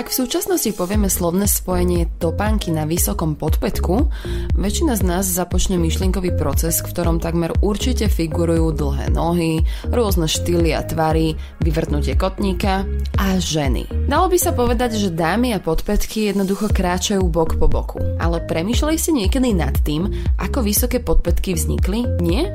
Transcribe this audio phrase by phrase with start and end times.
[0.00, 4.08] Ak v súčasnosti povieme slovné spojenie topánky na vysokom podpätku,
[4.56, 9.60] väčšina z nás započne myšlienkový proces, v ktorom takmer určite figurujú dlhé nohy,
[9.92, 12.88] rôzne štýly a tvary, vyvrtnutie kotníka
[13.20, 13.84] a ženy.
[14.08, 18.00] Dalo by sa povedať, že dámy a podpätky jednoducho kráčajú bok po boku.
[18.16, 20.08] Ale premýšľali si niekedy nad tým,
[20.40, 22.08] ako vysoké podpätky vznikli?
[22.24, 22.48] Nie?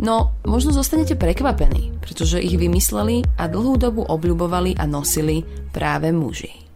[0.00, 6.67] No, možno zostanete prekvapení, pretože ich vymysleli a dlhú dobu obľubovali a nosili práve muži.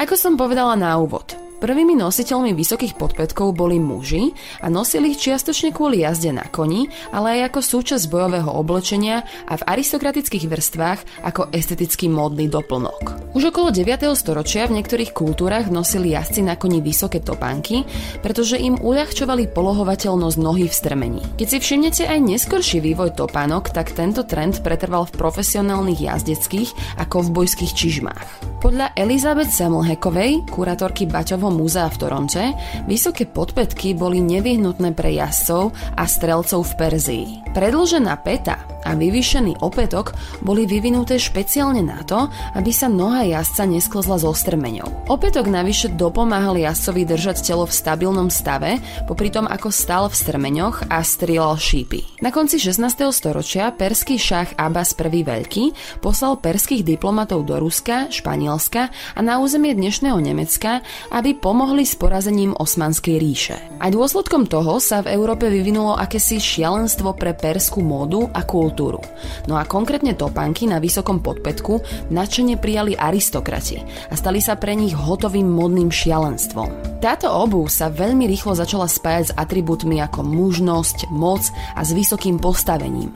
[0.00, 4.32] Ako som povedala na úvod, Prvými nositeľmi vysokých podpätkov boli muži
[4.64, 9.60] a nosili ich čiastočne kvôli jazde na koni, ale aj ako súčasť bojového oblečenia a
[9.60, 13.36] v aristokratických vrstvách ako estetický módny doplnok.
[13.36, 14.08] Už okolo 9.
[14.16, 17.84] storočia v niektorých kultúrach nosili jazdci na koni vysoké topánky,
[18.24, 21.22] pretože im uľahčovali polohovateľnosť nohy v strmení.
[21.36, 27.04] Keď si všimnete aj neskorší vývoj topánok, tak tento trend pretrval v profesionálnych jazdeckých a
[27.04, 28.48] kovbojských čižmách.
[28.64, 32.44] Podľa Elizabeth Semmelheckovej, kurátorky Baťovho múzea v Toronte,
[32.86, 37.26] vysoké podpätky boli nevyhnutné pre jazdcov a strelcov v Perzii.
[37.50, 44.16] Predlžená peta a vyvýšený opätok boli vyvinuté špeciálne na to, aby sa noha jazdca nesklzla
[44.16, 45.10] zo strmeňou.
[45.12, 50.88] Opätok navyše dopomáhal jazdcovi držať telo v stabilnom stave, popri tom ako stal v strmeňoch
[50.88, 52.24] a strieľal šípy.
[52.24, 53.12] Na konci 16.
[53.12, 55.64] storočia perský šach Abbas I Veľký
[56.00, 60.80] poslal perských diplomatov do Ruska, Španielska a na územie dnešného Nemecka,
[61.12, 63.56] aby pomohli s porazením Osmanskej ríše.
[63.80, 69.02] Aj dôsledkom toho sa v Európe vyvinulo akési šialenstvo pre perskú módu a kultúru kultúru.
[69.50, 71.82] No a konkrétne topánky na vysokom podpätku
[72.14, 77.02] nadšene prijali aristokrati a stali sa pre nich hotovým modným šialenstvom.
[77.02, 81.42] Táto obu sa veľmi rýchlo začala spájať s atribútmi ako mužnosť, moc
[81.74, 83.10] a s vysokým postavením.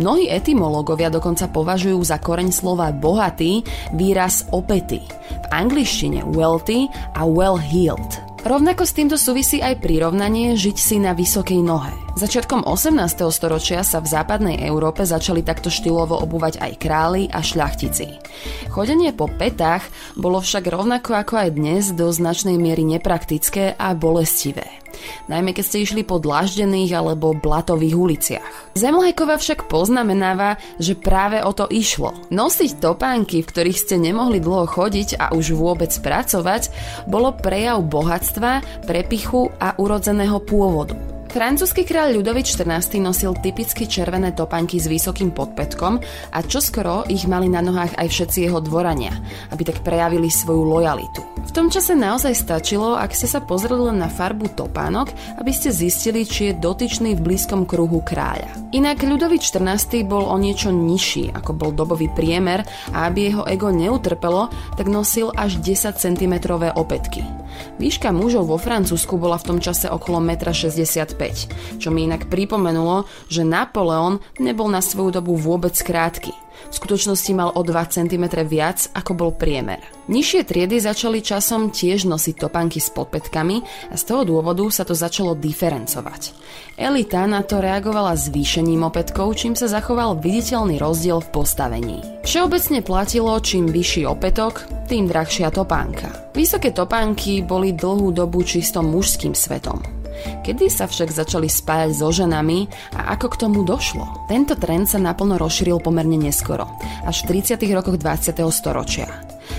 [0.00, 3.60] Mnohí etymológovia dokonca považujú za koreň slova bohatý
[3.92, 8.33] výraz opety, v angličtine wealthy a well-heeled.
[8.44, 11.96] Rovnako s týmto súvisí aj prirovnanie žiť si na vysokej nohe.
[12.20, 13.24] Začiatkom 18.
[13.32, 18.20] storočia sa v západnej Európe začali takto štýlovo obúvať aj králi a šľachtici.
[18.68, 19.88] Chodenie po petách
[20.20, 24.83] bolo však rovnako ako aj dnes do značnej miery nepraktické a bolestivé
[25.30, 28.50] najmä keď ste išli po dlaždených alebo blatových uliciach.
[28.74, 32.16] Zemlhajkova však poznamenáva, že práve o to išlo.
[32.34, 36.74] Nosiť topánky, v ktorých ste nemohli dlho chodiť a už vôbec pracovať,
[37.06, 41.13] bolo prejav bohatstva, prepichu a urodzeného pôvodu.
[41.34, 45.98] Francúzsky kráľ Ľudovit XIV nosil typicky červené topanky s vysokým podpetkom
[46.30, 49.10] a čoskoro ich mali na nohách aj všetci jeho dvorania,
[49.50, 51.26] aby tak prejavili svoju lojalitu.
[51.42, 55.10] V tom čase naozaj stačilo, ak ste sa pozreli na farbu topánok,
[55.42, 58.63] aby ste zistili, či je dotyčný v blízkom kruhu kráľa.
[58.74, 63.70] Inak Ľudovit XIV bol o niečo nižší, ako bol dobový priemer a aby jeho ego
[63.70, 66.34] neutrpelo, tak nosil až 10 cm
[66.74, 67.22] opätky.
[67.78, 71.30] Výška mužov vo Francúzsku bola v tom čase okolo 1,65 m,
[71.78, 76.43] čo mi inak pripomenulo, že Napoleon nebol na svoju dobu vôbec krátky.
[76.70, 79.80] V skutočnosti mal o 2 cm viac, ako bol priemer.
[80.04, 84.92] Nižšie triedy začali časom tiež nosiť topánky s podpetkami a z toho dôvodu sa to
[84.92, 86.36] začalo diferencovať.
[86.76, 91.98] Elita na to reagovala zvýšením opätkov, čím sa zachoval viditeľný rozdiel v postavení.
[92.26, 96.34] Všeobecne platilo, čím vyšší opätok, tým drahšia topánka.
[96.36, 100.03] Vysoké topánky boli dlhú dobu čisto mužským svetom.
[100.44, 104.26] Kedy sa však začali spájať so ženami a ako k tomu došlo?
[104.28, 106.68] Tento trend sa naplno rozšíril pomerne neskoro,
[107.04, 107.60] až v 30.
[107.72, 108.36] rokoch 20.
[108.52, 109.08] storočia.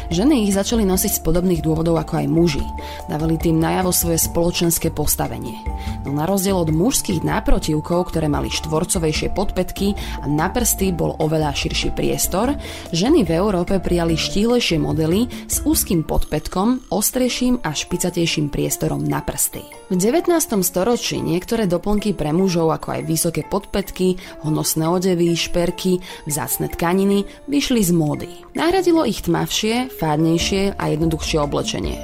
[0.09, 2.65] Ženy ich začali nosiť z podobných dôvodov ako aj muži.
[3.09, 5.57] Dávali tým najavo svoje spoločenské postavenie.
[6.05, 11.53] No na rozdiel od mužských náprotivkov, ktoré mali štvorcovejšie podpetky a na prsty bol oveľa
[11.53, 12.53] širší priestor,
[12.93, 19.65] ženy v Európe prijali štíhlejšie modely s úzkým podpetkom, ostrejším a špicatejším priestorom na prsty.
[19.85, 20.33] V 19.
[20.65, 27.85] storočí niektoré doplnky pre mužov ako aj vysoké podpetky, honosné odevy, šperky, vzácne tkaniny vyšli
[27.85, 28.33] z módy.
[28.57, 32.01] Nahradilo ich tmavšie, fádnejšie a jednoduchšie oblečenie.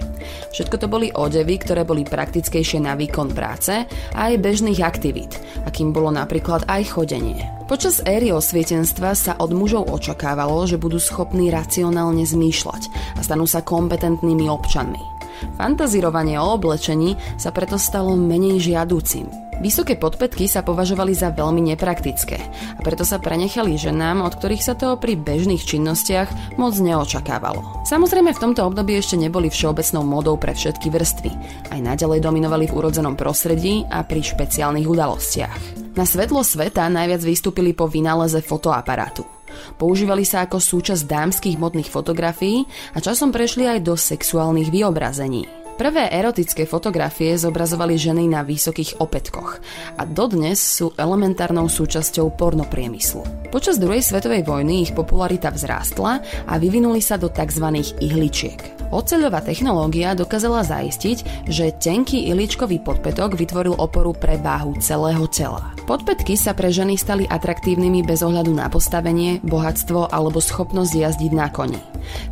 [0.54, 3.74] Všetko to boli odevy, ktoré boli praktickejšie na výkon práce
[4.14, 7.50] a aj bežných aktivít, akým bolo napríklad aj chodenie.
[7.66, 13.66] Počas éry osvietenstva sa od mužov očakávalo, že budú schopní racionálne zmýšľať a stanú sa
[13.66, 15.21] kompetentnými občanmi.
[15.60, 19.52] Fantazírovanie o oblečení sa preto stalo menej žiadúcim.
[19.62, 22.42] Vysoké podpätky sa považovali za veľmi nepraktické
[22.76, 27.86] a preto sa prenechali ženám, od ktorých sa to pri bežných činnostiach moc neočakávalo.
[27.86, 31.32] Samozrejme v tomto období ešte neboli všeobecnou modou pre všetky vrstvy.
[31.70, 35.94] Aj naďalej dominovali v urodzenom prostredí a pri špeciálnych udalostiach.
[35.94, 39.41] Na svetlo sveta najviac vystúpili po vynáleze fotoaparátu.
[39.78, 42.66] Používali sa ako súčasť dámskych modných fotografií
[42.96, 45.61] a časom prešli aj do sexuálnych vyobrazení.
[45.82, 49.58] Prvé erotické fotografie zobrazovali ženy na vysokých opätkoch
[49.98, 53.50] a dodnes sú elementárnou súčasťou pornopriemyslu.
[53.50, 57.82] Počas druhej svetovej vojny ich popularita vzrástla a vyvinuli sa do tzv.
[57.98, 58.62] ihličiek.
[58.94, 65.74] Oceľová technológia dokázala zaistiť, že tenký iličkový podpätok vytvoril oporu pre váhu celého tela.
[65.90, 71.50] Podpätky sa pre ženy stali atraktívnymi bez ohľadu na postavenie, bohatstvo alebo schopnosť jazdiť na
[71.50, 71.82] koni.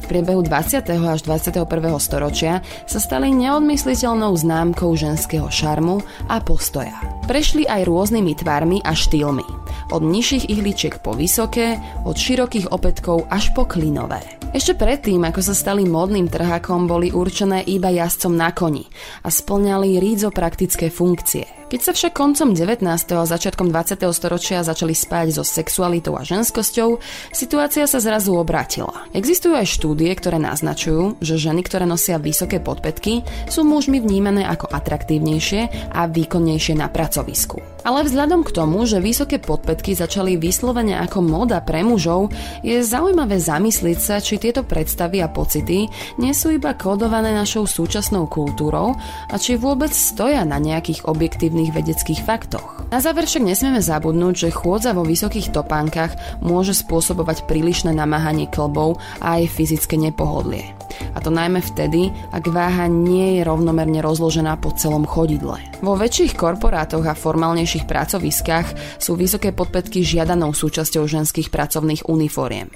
[0.03, 0.83] V priebehu 20.
[0.83, 1.63] až 21.
[1.97, 6.99] storočia sa stali neodmysliteľnou známkou ženského šarmu a postoja.
[7.25, 9.47] Prešli aj rôznymi tvarmi a štýlmi.
[9.95, 14.19] Od nižších ihličiek po vysoké, od širokých opätkov až po klinové.
[14.49, 18.85] Ešte predtým, ako sa stali módnym trhákom, boli určené iba jazdcom na koni
[19.21, 21.58] a splňali rídzo praktické funkcie.
[21.69, 22.81] Keď sa však koncom 19.
[23.13, 24.01] a začiatkom 20.
[24.09, 26.97] storočia začali spájať so sexualitou a ženskosťou,
[27.29, 29.05] situácia sa zrazu obrátila.
[29.13, 33.21] Existujú aj štúdie, ktoré naznačujú, že ženy, ktoré nosia vysoké podpätky,
[33.53, 37.61] sú mužmi vnímané ako atraktívnejšie a výkonnejšie na pracovisku.
[37.85, 42.33] Ale vzhľadom k tomu, že vysoké podpätky začali vyslovene ako moda pre mužov,
[42.65, 45.87] je zaujímavé zamyslieť sa, či tieto predstavy a pocity
[46.19, 48.97] nie sú iba kódované našou súčasnou kultúrou
[49.31, 52.87] a či vôbec stoja na nejakých objektívnych vedeckých faktoch.
[52.87, 59.03] Na záver však nesmieme zabudnúť, že chôdza vo vysokých topánkach môže spôsobovať prílišné namáhanie klbov
[59.19, 60.79] a aj fyzické nepohodlie.
[61.13, 65.59] A to najmä vtedy, ak váha nie je rovnomerne rozložená po celom chodidle.
[65.85, 72.73] Vo väčších korporátoch a formálnejších pracoviskách sú vysoké podpätky žiadanou súčasťou ženských pracovných uniforiem.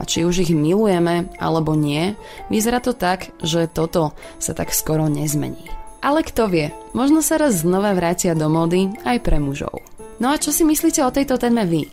[0.00, 2.16] A či už ich milujeme alebo nie,
[2.48, 5.85] vyzerá to tak, že toto sa tak skoro nezmení.
[6.00, 9.82] Ale kto vie, možno sa raz znova vrátia do mody aj pre mužov.
[10.16, 11.88] No a čo si myslíte o tejto téme vy?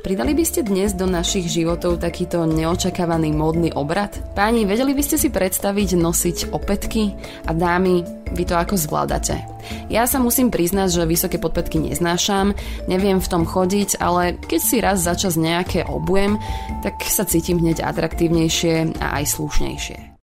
[0.00, 4.16] Pridali by ste dnes do našich životov takýto neočakávaný módny obrad?
[4.32, 7.12] Páni, vedeli by ste si predstaviť nosiť opätky?
[7.44, 8.00] A dámy,
[8.32, 9.36] vy to ako zvládate?
[9.90, 12.54] Ja sa musím priznať, že vysoké podpätky neznášam,
[12.86, 16.38] neviem v tom chodiť, ale keď si raz za čas nejaké obujem,
[16.86, 20.06] tak sa cítim hneď atraktívnejšie a aj slušnejšie.